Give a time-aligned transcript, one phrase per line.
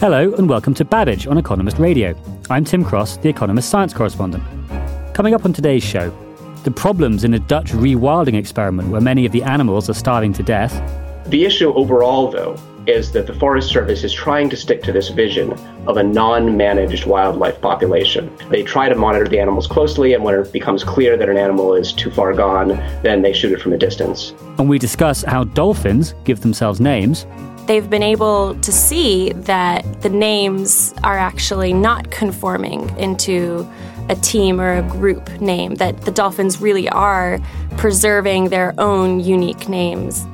[0.00, 2.16] Hello and welcome to Babbage on Economist Radio.
[2.48, 4.42] I'm Tim Cross, the Economist science correspondent.
[5.12, 6.08] Coming up on today's show,
[6.64, 10.42] the problems in a Dutch rewilding experiment where many of the animals are starving to
[10.42, 10.72] death.
[11.26, 15.10] The issue overall, though, is that the Forest Service is trying to stick to this
[15.10, 15.52] vision
[15.86, 18.34] of a non managed wildlife population.
[18.48, 21.74] They try to monitor the animals closely, and when it becomes clear that an animal
[21.74, 22.68] is too far gone,
[23.02, 24.32] then they shoot it from a distance.
[24.56, 27.26] And we discuss how dolphins give themselves names
[27.70, 33.64] they've been able to see that the names are actually not conforming into
[34.08, 37.38] a team or a group name, that the dolphins really are
[37.76, 40.26] preserving their own unique names.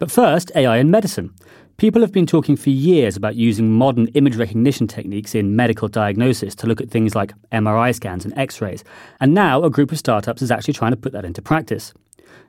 [0.00, 1.32] But first, AI in medicine.
[1.76, 6.56] People have been talking for years about using modern image recognition techniques in medical diagnosis
[6.56, 8.82] to look at things like MRI scans and x rays.
[9.20, 11.94] And now a group of startups is actually trying to put that into practice.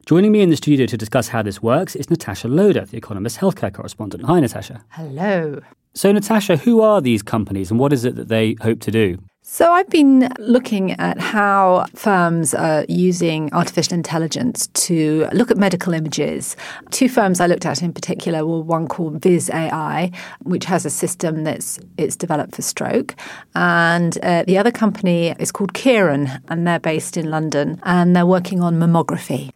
[0.08, 3.38] Joining me in the studio to discuss how this works is Natasha Loder, the Economist
[3.38, 4.24] healthcare correspondent.
[4.26, 4.84] Hi, Natasha.
[4.90, 5.62] Hello.
[5.94, 9.20] So, Natasha, who are these companies and what is it that they hope to do?
[9.44, 15.94] So, I've been looking at how firms are using artificial intelligence to look at medical
[15.94, 16.56] images.
[16.90, 20.10] Two firms I looked at in particular were one called Viz AI,
[20.42, 23.16] which has a system that's it's developed for stroke,
[23.54, 28.26] and uh, the other company is called Kheiron, and they're based in London, and they're
[28.26, 29.52] working on mammography.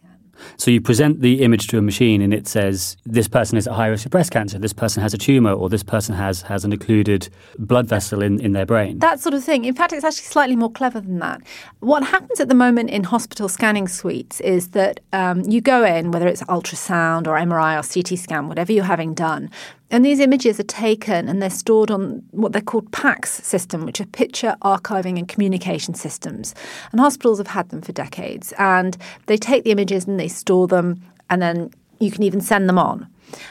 [0.56, 3.74] So you present the image to a machine and it says this person is at
[3.74, 6.64] high risk of breast cancer, this person has a tumor, or this person has, has
[6.64, 8.98] an occluded blood vessel in, in their brain.
[8.98, 9.64] That sort of thing.
[9.64, 11.42] In fact, it's actually slightly more clever than that.
[11.80, 16.10] What happens at the moment in hospital scanning suites is that um, you go in,
[16.10, 19.50] whether it's ultrasound or MRI or CT scan, whatever you're having done,
[19.90, 24.00] and these images are taken and they're stored on what they're called PACS system, which
[24.00, 26.54] are picture archiving and communication systems.
[26.90, 28.52] And hospitals have had them for decades.
[28.58, 28.96] And
[29.26, 31.70] they take the images and they store them, and then
[32.00, 33.06] you can even send them on.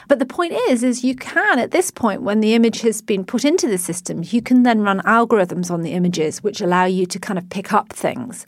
[0.08, 3.24] But the point is, is you can at this point, when the image has been
[3.24, 7.06] put into the system, you can then run algorithms on the images which allow you
[7.06, 8.46] to kind of pick up things.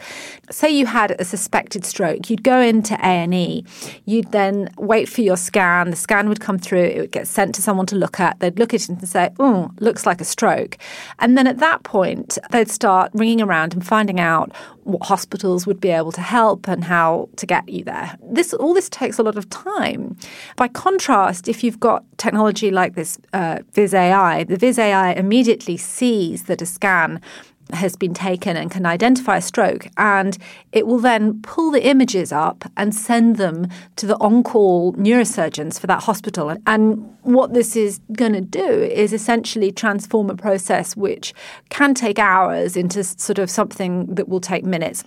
[0.50, 3.64] Say you had a suspected stroke, you'd go into A and E,
[4.04, 5.90] you'd then wait for your scan.
[5.90, 8.40] The scan would come through, it would get sent to someone to look at.
[8.40, 10.78] They'd look at it and say, "Oh, looks like a stroke,"
[11.18, 14.52] and then at that point, they'd start ringing around and finding out
[14.84, 18.16] what hospitals would be able to help and how to get you there.
[18.22, 20.16] This all this takes a lot of time.
[20.56, 25.76] By contrast, if you've got technology like this uh, Viz AI, the Viz AI immediately
[25.76, 27.20] sees that a scan
[27.72, 30.38] has been taken and can identify a stroke, and
[30.72, 35.78] it will then pull the images up and send them to the on call neurosurgeons
[35.78, 36.56] for that hospital.
[36.66, 41.34] And what this is going to do is essentially transform a process which
[41.68, 45.04] can take hours into sort of something that will take minutes.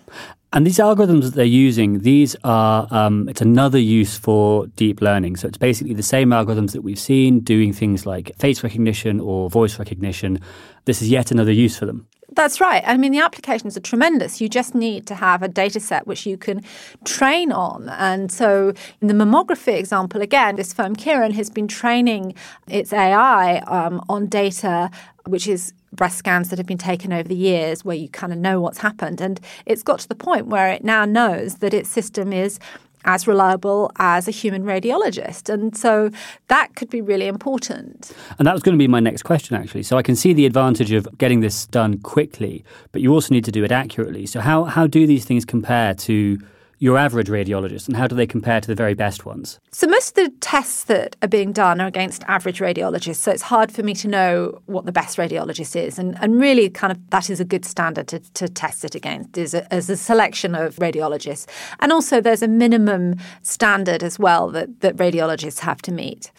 [0.54, 5.38] And these algorithms that they're using, these are, um, it's another use for deep learning.
[5.38, 9.50] So it's basically the same algorithms that we've seen doing things like face recognition or
[9.50, 10.40] voice recognition.
[10.84, 12.06] This is yet another use for them.
[12.34, 12.82] That's right.
[12.86, 14.40] I mean, the applications are tremendous.
[14.40, 16.64] You just need to have a data set which you can
[17.04, 17.90] train on.
[17.90, 22.34] And so, in the mammography example, again, this firm Kheiron has been training
[22.70, 24.90] its AI um, on data
[25.28, 28.40] which is breast scans that have been taken over the years where you kind of
[28.40, 29.22] know what's happened.
[29.22, 32.60] And it's got to the point where it now knows that its system is
[33.06, 35.52] as reliable as a human radiologist.
[35.52, 36.12] And so
[36.48, 38.12] that could be really important.
[38.38, 39.84] And that was going to be my next question, actually.
[39.84, 43.46] So I can see the advantage of getting this done quickly, but you also need
[43.46, 44.26] to do it accurately.
[44.26, 46.40] So, how, how do these things compare to
[46.82, 49.60] your average radiologist and how do they compare to the very best ones?
[49.72, 53.18] So, most of the tests that are being done are against average radiologists.
[53.18, 56.00] So, it's hard for me to know what the best radiologist is.
[56.00, 59.38] And, and really, kind of, that is a good standard to, to test it against,
[59.38, 61.48] is a, as a selection of radiologists.
[61.80, 66.32] And also, there's a minimum standard as well that, that radiologists have to meet.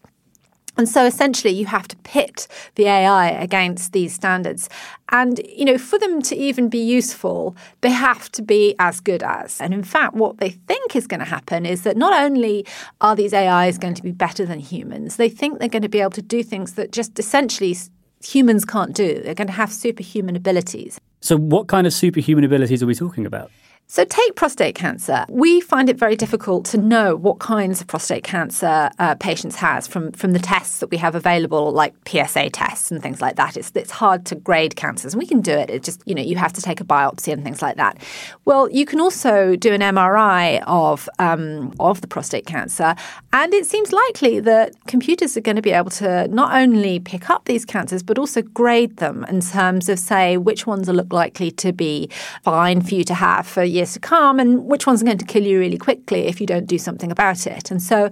[0.82, 4.68] And so essentially, you have to pit the AI against these standards.
[5.10, 9.22] And, you know, for them to even be useful, they have to be as good
[9.22, 9.60] as.
[9.60, 12.66] And in fact, what they think is going to happen is that not only
[13.00, 16.00] are these AIs going to be better than humans, they think they're going to be
[16.00, 17.76] able to do things that just essentially
[18.20, 19.22] humans can't do.
[19.22, 20.98] They're going to have superhuman abilities.
[21.20, 23.52] So, what kind of superhuman abilities are we talking about?
[23.92, 25.26] So, take prostate cancer.
[25.28, 29.86] We find it very difficult to know what kinds of prostate cancer uh, patients has
[29.86, 33.54] from, from the tests that we have available, like PSA tests and things like that.
[33.58, 35.68] It's, it's hard to grade cancers, and we can do it.
[35.68, 37.98] It just, you know, you have to take a biopsy and things like that.
[38.46, 42.94] Well, you can also do an MRI of, um, of the prostate cancer,
[43.34, 47.28] and it seems likely that computers are going to be able to not only pick
[47.28, 51.12] up these cancers, but also grade them in terms of, say, which ones are look
[51.12, 52.08] likely to be
[52.42, 55.18] fine for you to have for years years to come and which one's are going
[55.18, 57.70] to kill you really quickly if you don't do something about it.
[57.70, 58.08] And so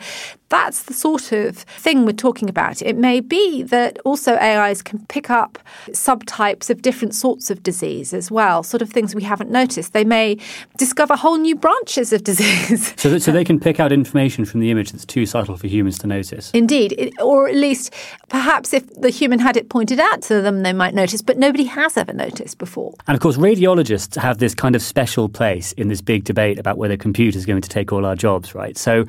[0.51, 2.83] that's the sort of thing we're talking about.
[2.83, 5.59] It may be that also AIs can pick up
[5.91, 9.93] subtypes of different sorts of disease as well, sort of things we haven't noticed.
[9.93, 10.39] They may
[10.77, 12.93] discover whole new branches of disease.
[12.97, 15.69] so, that, so they can pick out information from the image that's too subtle for
[15.69, 16.51] humans to notice.
[16.51, 16.95] Indeed.
[16.99, 17.95] It, or at least
[18.29, 21.65] perhaps if the human had it pointed out to them, they might notice, but nobody
[21.65, 22.95] has ever noticed before.
[23.07, 26.79] And of course, radiologists have this kind of special place in this big debate about
[26.79, 28.77] whether computers are going to take all our jobs, right?
[28.77, 29.07] So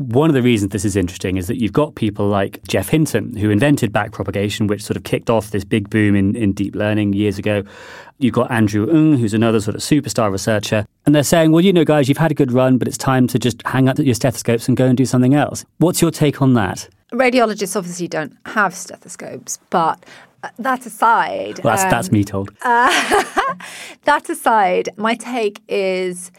[0.00, 3.36] one of the reasons this is interesting is that you've got people like Geoff Hinton,
[3.36, 7.12] who invented backpropagation, which sort of kicked off this big boom in, in deep learning
[7.12, 7.62] years ago.
[8.18, 10.86] You've got Andrew Ng, who's another sort of superstar researcher.
[11.04, 13.26] And they're saying, well, you know, guys, you've had a good run, but it's time
[13.28, 15.66] to just hang up your stethoscopes and go and do something else.
[15.78, 16.88] What's your take on that?
[17.12, 20.02] Radiologists obviously don't have stethoscopes, but
[20.58, 21.60] that aside.
[21.62, 22.50] Well, that's, um, that's me told.
[22.62, 23.24] Uh,
[24.04, 26.30] that aside, my take is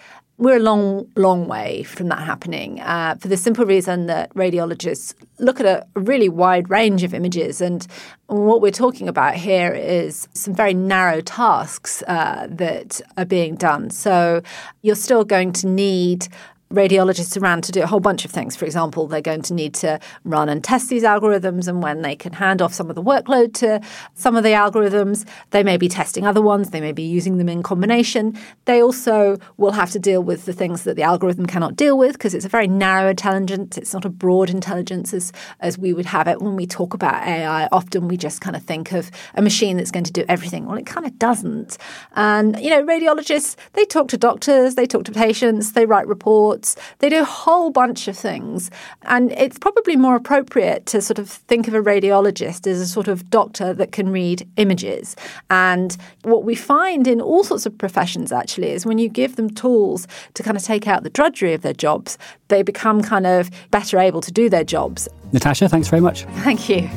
[0.41, 5.13] we're a long, long way from that happening uh, for the simple reason that radiologists
[5.37, 7.61] look at a really wide range of images.
[7.61, 7.85] And
[8.25, 13.91] what we're talking about here is some very narrow tasks uh, that are being done.
[13.91, 14.41] So
[14.81, 16.27] you're still going to need
[16.71, 18.55] radiologists around to do a whole bunch of things.
[18.55, 22.15] For example, they're going to need to run and test these algorithms, and when they
[22.15, 23.81] can hand off some of the workload to
[24.13, 27.49] some of the algorithms, they may be testing other ones, they may be using them
[27.49, 28.37] in combination.
[28.65, 32.13] They also will have to deal with the things that the algorithm cannot deal with
[32.13, 33.77] because it's a very narrow intelligence.
[33.77, 37.27] It's not a broad intelligence as, as we would have it when we talk about
[37.27, 37.67] AI.
[37.71, 40.65] Often we just kind of think of a machine that's going to do everything.
[40.65, 41.77] Well, it kind of doesn't.
[42.15, 46.60] And, you know, radiologists, they talk to doctors, they talk to patients, they write reports
[46.99, 48.71] They do a whole bunch of things.
[49.03, 53.07] And it's probably more appropriate to sort of think of a radiologist as a sort
[53.07, 55.15] of doctor that can read images.
[55.49, 59.49] And what we find in all sorts of professions actually is when you give them
[59.49, 62.17] tools to kind of take out the drudgery of their jobs,
[62.47, 65.07] they become kind of better able to do their jobs.
[65.31, 66.23] Natasha, thanks very much.
[66.43, 66.89] Thank you.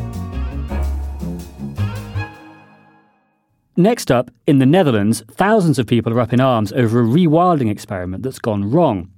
[3.77, 7.69] Next up, in the Netherlands, thousands of people are up in arms over a rewilding
[7.69, 9.11] experiment that's gone wrong.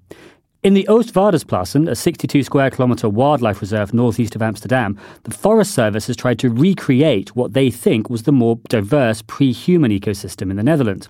[0.66, 6.08] In the Oostvaardersplassen, a 62 square kilometre wildlife reserve northeast of Amsterdam, the Forest Service
[6.08, 10.56] has tried to recreate what they think was the more diverse pre human ecosystem in
[10.56, 11.08] the Netherlands.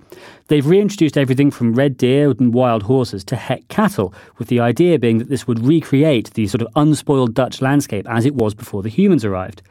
[0.48, 4.98] They've reintroduced everything from red deer and wild horses to Heck cattle, with the idea
[4.98, 8.82] being that this would recreate the sort of unspoiled Dutch landscape as it was before
[8.82, 9.62] the humans arrived.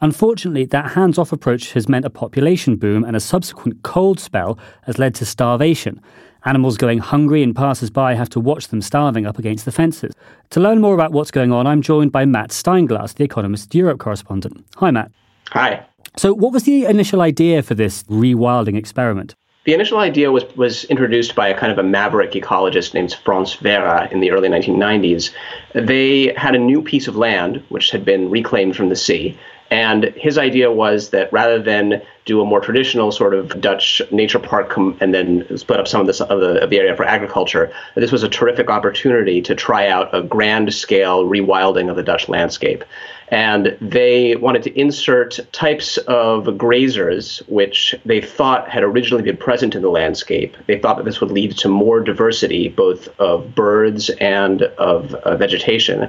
[0.00, 4.56] Unfortunately, that hands off approach has meant a population boom and a subsequent cold spell
[4.82, 6.00] has led to starvation.
[6.46, 10.14] Animals going hungry and passers by have to watch them starving up against the fences.
[10.50, 13.98] To learn more about what's going on, I'm joined by Matt Steinglass, the Economist Europe
[13.98, 14.64] correspondent.
[14.76, 15.10] Hi, Matt.
[15.50, 15.84] Hi.
[16.16, 19.34] So, what was the initial idea for this rewilding experiment?
[19.64, 23.54] The initial idea was, was introduced by a kind of a maverick ecologist named Frans
[23.54, 25.32] Vera in the early 1990s.
[25.74, 29.36] They had a new piece of land which had been reclaimed from the sea.
[29.70, 34.38] And his idea was that rather than do a more traditional sort of Dutch nature
[34.38, 37.04] park com- and then split up some of, this, of, the, of the area for
[37.04, 37.72] agriculture.
[37.94, 42.28] This was a terrific opportunity to try out a grand scale rewilding of the Dutch
[42.28, 42.84] landscape.
[43.28, 49.74] And they wanted to insert types of grazers which they thought had originally been present
[49.74, 50.56] in the landscape.
[50.66, 55.36] They thought that this would lead to more diversity, both of birds and of uh,
[55.36, 56.08] vegetation.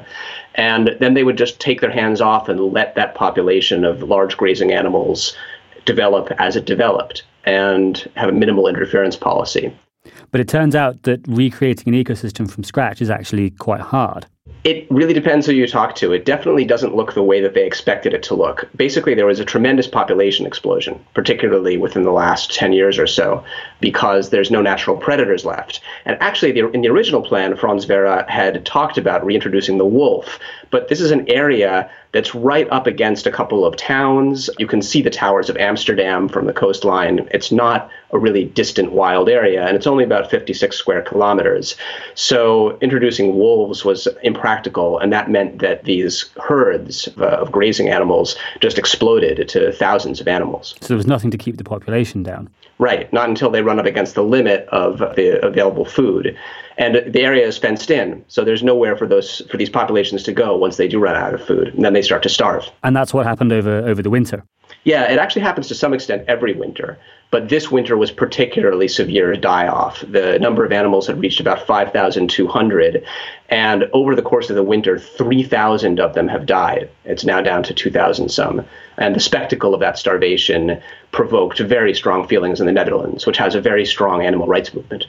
[0.55, 4.37] And then they would just take their hands off and let that population of large
[4.37, 5.35] grazing animals
[5.85, 9.73] develop as it developed and have a minimal interference policy.
[10.31, 14.27] But it turns out that recreating an ecosystem from scratch is actually quite hard.
[14.63, 16.11] It really depends who you talk to.
[16.11, 18.67] It definitely doesn't look the way that they expected it to look.
[18.75, 23.45] Basically, there was a tremendous population explosion, particularly within the last 10 years or so,
[23.79, 25.79] because there's no natural predators left.
[26.03, 30.37] And actually, the, in the original plan, Frans Vera had talked about reintroducing the wolf,
[30.69, 34.49] but this is an area that's right up against a couple of towns.
[34.57, 37.27] You can see the towers of Amsterdam from the coastline.
[37.31, 41.75] It's not a really distant wild area, and it's only about 56 square kilometers.
[42.15, 47.89] So introducing wolves was impractical impractical, and that meant that these herds uh, of grazing
[47.89, 50.75] animals just exploded to thousands of animals.
[50.81, 52.49] So there was nothing to keep the population down.
[52.79, 56.37] Right, not until they run up against the limit of the available food.
[56.77, 60.31] And the area is fenced in, so there's nowhere for those for these populations to
[60.31, 62.69] go once they do run out of food, and then they start to starve.
[62.83, 64.43] And that's what happened over over the winter.
[64.83, 69.33] Yeah, it actually happens to some extent every winter, but this winter was particularly severe
[69.35, 70.03] die off.
[70.07, 73.05] The number of animals had reached about 5,200,
[73.49, 76.89] and over the course of the winter, 3,000 of them have died.
[77.05, 78.65] It's now down to 2,000 some.
[78.97, 80.81] And the spectacle of that starvation
[81.11, 85.05] provoked very strong feelings in the Netherlands, which has a very strong animal rights movement.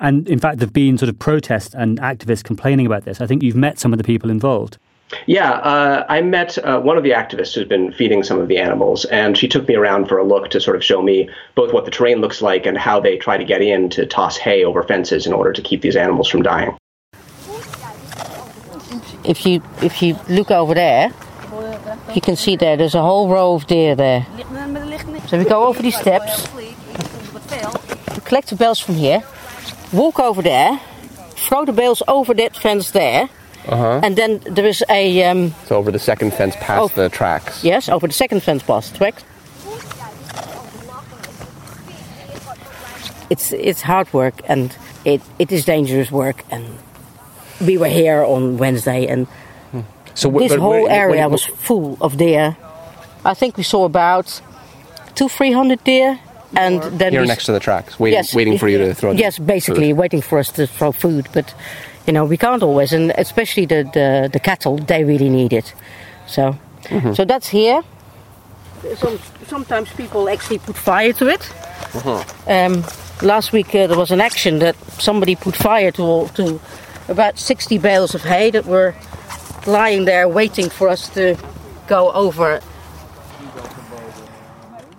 [0.00, 3.20] And in fact, there have been sort of protests and activists complaining about this.
[3.20, 4.78] I think you've met some of the people involved.
[5.26, 8.58] Yeah, uh, I met uh, one of the activists who's been feeding some of the
[8.58, 11.72] animals, and she took me around for a look to sort of show me both
[11.72, 14.64] what the terrain looks like and how they try to get in to toss hay
[14.64, 16.76] over fences in order to keep these animals from dying.
[19.24, 21.12] If you if you look over there,
[22.14, 22.76] you can see there.
[22.76, 24.26] There's a whole row of deer there.
[25.26, 26.46] So we go over these steps,
[28.24, 29.22] collect the bales from here,
[29.92, 30.80] walk over there,
[31.30, 33.28] throw the bales over that fence there
[33.68, 34.00] Uh-huh.
[34.02, 37.02] and then there is a um, So over the second fence past Oh.
[37.02, 37.62] the tracks.
[37.64, 39.24] yes over the second fence past the tracks.
[43.30, 46.64] It's it's hard work and it, it is dangerous work and
[47.60, 49.26] we were here on Wednesday and
[50.14, 52.56] So this whole wh- area was full of deer.
[53.24, 54.40] I think we saw about
[55.14, 56.18] two three hundred deer
[56.56, 59.12] and then here next to the tracks, waiting, yes, waiting for you to throw.
[59.12, 59.98] Yes, basically food.
[59.98, 61.54] waiting for us to throw food, but
[62.08, 65.74] you know we can't always, and especially the the, the cattle they really need it.
[66.26, 67.12] So, Mm-hmm.
[67.12, 67.82] so that's here.
[68.96, 71.40] Some, sometimes people actually put fire to it.
[71.92, 72.50] Mm-hmm.
[72.50, 72.84] Um,
[73.28, 76.60] last week uh, there was an action that somebody put fire to to
[77.08, 78.94] about sixty bales of hay that were
[79.66, 81.36] lying there waiting for us to
[81.88, 82.60] go over.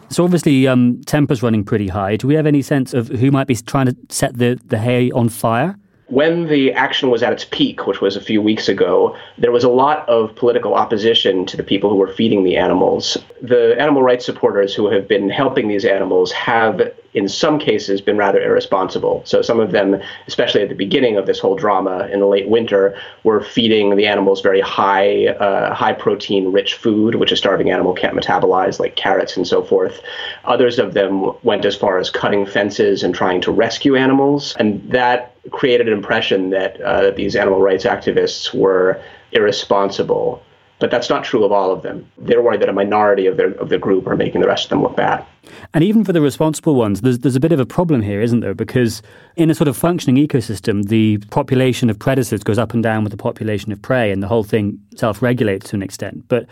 [0.09, 2.17] So obviously, um, temper's running pretty high.
[2.17, 5.11] Do we have any sense of who might be trying to set the, the hay
[5.11, 5.78] on fire?
[6.09, 9.63] When the action was at its peak, which was a few weeks ago, there was
[9.63, 13.15] a lot of political opposition to the people who were feeding the animals.
[13.43, 16.81] The animal rights supporters who have been helping these animals have,
[17.13, 19.21] in some cases, been rather irresponsible.
[19.25, 22.47] So some of them, especially at the beginning of this whole drama in the late
[22.47, 27.71] winter, were feeding the animals very high, uh, high protein rich food, which a starving
[27.71, 30.01] animal can't metabolize, like carrots and so forth.
[30.45, 34.81] Others of them went as far as cutting fences and trying to rescue animals, and
[34.91, 39.01] that created an impression that uh, these animal rights activists were
[39.31, 40.43] irresponsible.
[40.79, 42.09] But that's not true of all of them.
[42.17, 44.69] They're worried that a minority of their of the group are making the rest of
[44.69, 45.25] them look bad.
[45.73, 48.39] And even for the responsible ones, there's, there's a bit of a problem here, isn't
[48.39, 48.53] there?
[48.53, 49.01] Because
[49.35, 53.11] in a sort of functioning ecosystem, the population of predators goes up and down with
[53.11, 56.25] the population of prey, and the whole thing self regulates to an extent.
[56.27, 56.45] But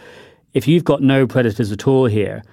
[0.53, 2.43] if you've got no predators at all here,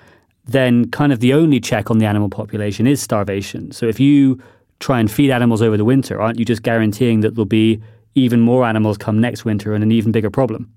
[0.47, 3.73] then kind of the only check on the animal population is starvation.
[3.73, 4.41] So if you
[4.81, 7.83] try and feed animals over the winter, aren't you just guaranteeing that there'll be
[8.15, 10.71] even more animals come next winter and an even bigger problem?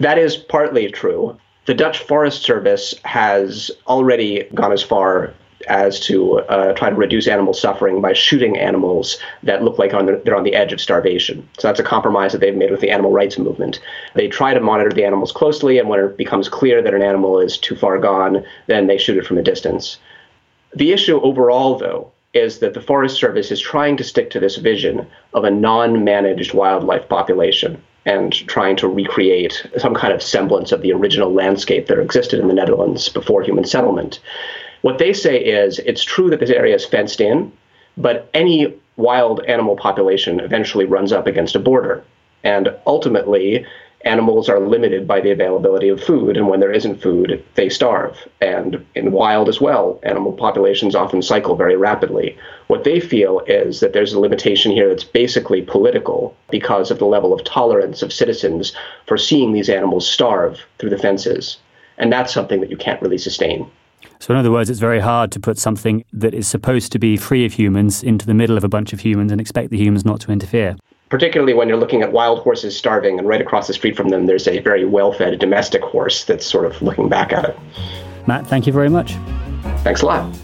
[0.00, 1.36] That is partly true.
[1.66, 5.34] The Dutch Forest Service has already gone as far
[5.66, 10.06] as to uh, try to reduce animal suffering by shooting animals that look like on
[10.06, 11.46] the, they're on the edge of starvation.
[11.58, 13.80] So that's a compromise that they've made with the animal rights movement.
[14.14, 17.40] They try to monitor the animals closely, and when it becomes clear that an animal
[17.40, 19.98] is too far gone, then they shoot it from a distance.
[20.74, 24.56] The issue overall, though, is that the Forest Service is trying to stick to this
[24.56, 30.72] vision of a non managed wildlife population and trying to recreate some kind of semblance
[30.72, 34.18] of the original landscape that existed in the Netherlands before human settlement.
[34.80, 37.52] What they say is it's true that this area is fenced in,
[37.98, 42.02] but any wild animal population eventually runs up against a border.
[42.42, 43.66] And ultimately,
[44.06, 48.16] animals are limited by the availability of food, and when there isn't food, they starve.
[48.40, 52.38] And in wild as well, animal populations often cycle very rapidly.
[52.68, 57.06] What they feel is that there's a limitation here that's basically political because of the
[57.06, 58.74] level of tolerance of citizens
[59.06, 61.58] for seeing these animals starve through the fences.
[61.96, 63.68] And that's something that you can't really sustain.
[64.20, 67.16] So, in other words, it's very hard to put something that is supposed to be
[67.16, 70.04] free of humans into the middle of a bunch of humans and expect the humans
[70.04, 70.76] not to interfere.
[71.08, 74.26] particularly when you're looking at wild horses starving, and right across the street from them,
[74.26, 77.58] there's a very well fed domestic horse that's sort of looking back at it.
[78.26, 79.14] Matt, thank you very much.
[79.78, 80.38] Thanks a lot.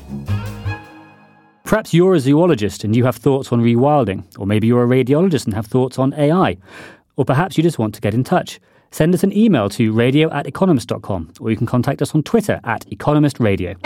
[1.65, 5.47] Perhaps you're a zoologist and you have thoughts on rewilding, or maybe you're a radiologist
[5.47, 6.59] and have thoughts on AI,
[7.17, 8.61] or perhaps you just want to get in touch.
[8.91, 12.61] Send us an email to radio at economist.com, or you can contact us on Twitter
[12.65, 13.77] at economistradio.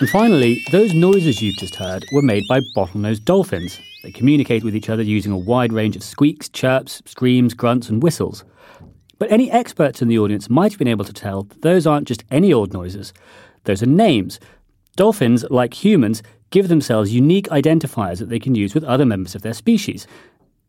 [0.00, 3.78] And finally, those noises you've just heard were made by bottlenose dolphins.
[4.10, 8.02] They communicate with each other using a wide range of squeaks, chirps, screams, grunts, and
[8.02, 8.42] whistles.
[9.20, 12.08] But any experts in the audience might have been able to tell that those aren't
[12.08, 13.12] just any old noises.
[13.64, 14.40] Those are names.
[14.96, 19.42] Dolphins, like humans, give themselves unique identifiers that they can use with other members of
[19.42, 20.08] their species.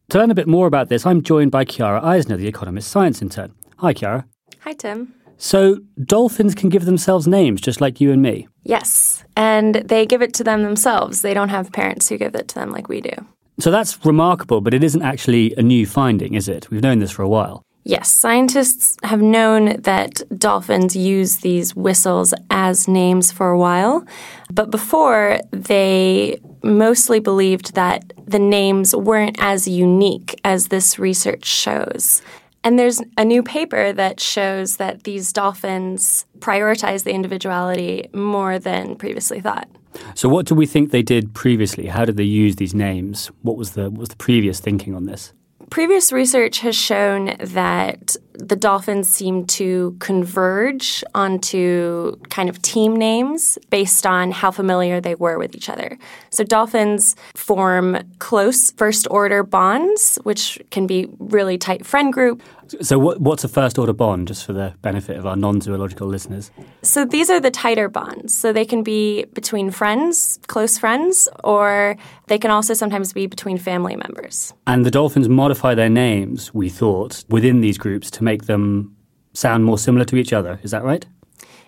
[0.09, 3.23] To learn a bit more about this, I'm joined by Kiara Eisner, the Economist science
[3.23, 3.55] intern.
[3.77, 4.25] Hi, Kiara.
[4.59, 5.15] Hi, Tim.
[5.37, 8.47] So, dolphins can give themselves names just like you and me.
[8.63, 11.21] Yes, and they give it to them themselves.
[11.21, 13.13] They don't have parents who give it to them like we do.
[13.59, 16.69] So that's remarkable, but it isn't actually a new finding, is it?
[16.69, 17.63] We've known this for a while.
[17.83, 24.05] Yes, scientists have known that dolphins use these whistles as names for a while,
[24.51, 32.21] but before they mostly believed that the names weren't as unique as this research shows.
[32.63, 38.95] And there's a new paper that shows that these dolphins prioritize the individuality more than
[38.95, 39.67] previously thought.
[40.15, 41.87] So, what do we think they did previously?
[41.87, 43.27] How did they use these names?
[43.41, 45.33] What was the what was the previous thinking on this?
[45.71, 53.57] Previous research has shown that the dolphins seem to converge onto kind of team names
[53.69, 55.97] based on how familiar they were with each other.
[56.29, 62.43] So, dolphins form close first order bonds, which can be really tight friend group.
[62.79, 66.07] So, what, what's a first order bond, just for the benefit of our non zoological
[66.07, 66.51] listeners?
[66.81, 68.33] So, these are the tighter bonds.
[68.33, 71.97] So, they can be between friends, close friends, or
[72.27, 74.53] they can also sometimes be between family members.
[74.67, 78.95] And the dolphins modify their names, we thought, within these groups to make them
[79.33, 80.59] sound more similar to each other.
[80.63, 81.05] Is that right?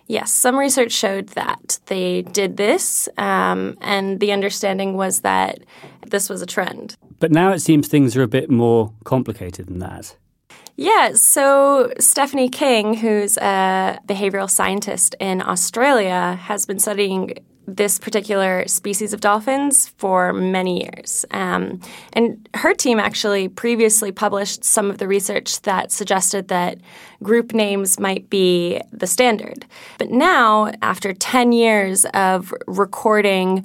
[0.08, 5.60] Yes, some research showed that they did this, um, and the understanding was that
[6.08, 6.98] this was a trend.
[7.20, 10.18] But now it seems things are a bit more complicated than that.
[10.76, 17.36] Yeah, so Stephanie King, who's a behavioral scientist in Australia, has been studying
[17.68, 21.26] this particular species of dolphins for many years.
[21.32, 21.80] Um,
[22.14, 26.80] and her team actually previously published some of the research that suggested that
[27.22, 29.66] group names might be the standard.
[29.98, 33.64] But now, after 10 years of recording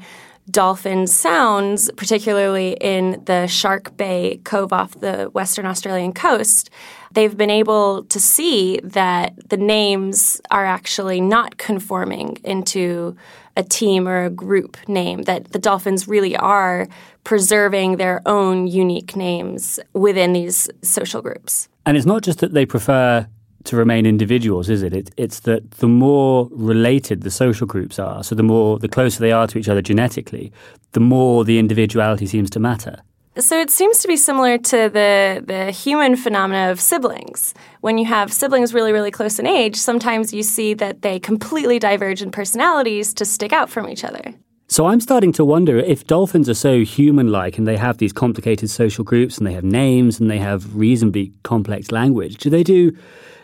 [0.51, 6.71] dolphin sounds, particularly in the Shark Bay Cove off the Western Australian coast,
[7.13, 13.17] they've been able to see that the names are actually not conforming into
[13.57, 16.87] a team or a group name, that the dolphins really are
[17.25, 21.69] preserving their own unique names within these social groups.
[21.85, 23.27] And it's not just that they prefer
[23.65, 24.95] to remain individuals, is it?
[24.95, 25.11] it?
[25.17, 29.33] It's that the more related the social groups are, so the more the closer they
[29.33, 30.53] are to each other genetically,
[30.93, 33.03] the more the individuality seems to matter.
[33.39, 37.55] So it seems to be similar to the the human phenomena of siblings.
[37.83, 41.79] When you have siblings really really close in age, sometimes you see that they completely
[41.79, 44.35] diverge in personalities to stick out from each other.
[44.67, 48.69] So I'm starting to wonder if dolphins are so human-like and they have these complicated
[48.69, 52.37] social groups and they have names and they have reasonably complex language.
[52.39, 52.91] Do they do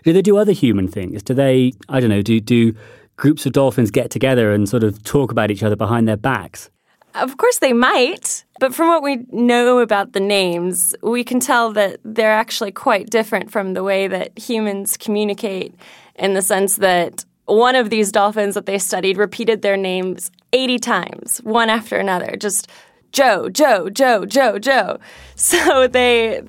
[0.02, 1.22] do they do other human things?
[1.22, 2.74] Do they I don't know, do do
[3.16, 6.68] groups of dolphins get together and sort of talk about each other behind their backs?
[7.14, 11.72] Of course, they might, but from what we know about the names, we can tell
[11.72, 15.74] that they're actually quite different from the way that humans communicate
[16.16, 20.78] in the sense that one of these dolphins that they studied repeated their names 80
[20.78, 22.70] times, one after another, just
[23.12, 24.98] Joe, Joe, Joe, Joe, Joe.
[25.36, 26.40] So they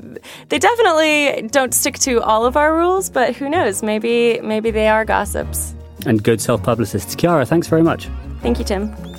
[0.49, 3.81] they definitely don't stick to all of our rules, but who knows?
[3.81, 5.73] Maybe maybe they are gossips.
[6.05, 7.15] And good self-publicists.
[7.15, 8.09] Kiara, thanks very much.
[8.41, 9.14] Thank you, Tim.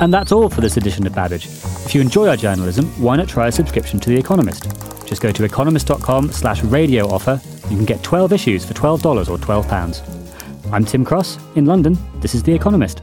[0.00, 1.46] And that's all for this edition of Babbage.
[1.46, 4.64] If you enjoy our journalism, why not try a subscription to The Economist?
[5.06, 7.40] Just go to economist.com slash radio offer.
[7.70, 10.72] You can get 12 issues for $12 or £12.
[10.72, 11.96] I'm Tim Cross in London.
[12.20, 13.02] This is The Economist.